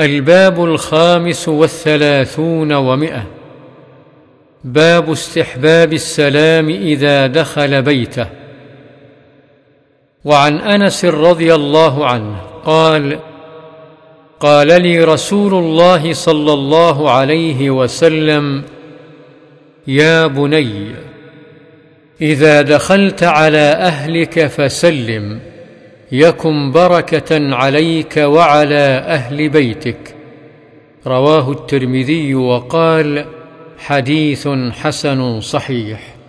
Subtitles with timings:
[0.00, 3.26] الباب الخامس والثلاثون ومئة.
[4.64, 8.26] باب استحباب السلام إذا دخل بيته.
[10.24, 13.18] وعن أنس رضي الله عنه قال
[14.40, 18.62] قال لي رسول الله صلى الله عليه وسلم
[19.86, 20.94] يا بني
[22.20, 25.40] إذا دخلت على أهلك فسلم.
[26.12, 30.14] يكن بركة عليك وعلى أهل بيتك.
[31.06, 33.26] رواه الترمذي وقال
[33.78, 36.19] حديث حسن صحيح.